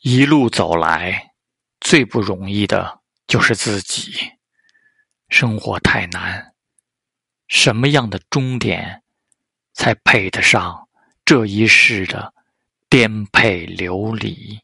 [0.00, 1.32] 一路走来
[1.80, 4.38] 最不容易的就是自己。
[5.28, 6.54] 生活太难
[7.48, 9.02] 什么样的终点
[9.74, 10.88] 才配得上
[11.24, 12.32] 这一世的
[12.88, 14.60] 颠沛流离？